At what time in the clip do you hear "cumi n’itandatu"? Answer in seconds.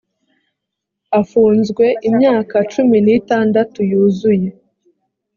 2.73-3.79